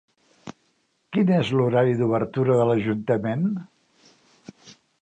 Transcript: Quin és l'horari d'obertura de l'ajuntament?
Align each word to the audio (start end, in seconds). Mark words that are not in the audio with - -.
Quin 1.17 1.33
és 1.35 1.51
l'horari 1.59 1.95
d'obertura 2.01 2.59
de 2.63 2.67
l'ajuntament? 2.71 3.47